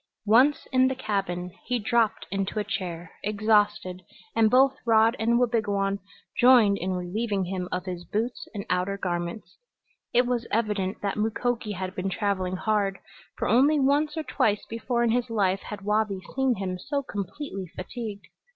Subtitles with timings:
[0.25, 4.01] Once in the cabin he dropped into a chair, exhausted,
[4.35, 5.99] and both Rod and Wabigoon
[6.39, 9.59] joined in relieving him of his boots and outer garments.
[10.11, 12.97] It was evident that Mukoki had been traveling hard,
[13.37, 17.67] for only once or twice before in his life had Wabi seen him so completely
[17.75, 18.25] fatigued.